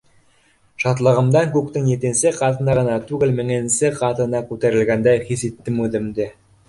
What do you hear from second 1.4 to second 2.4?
күктең етенсе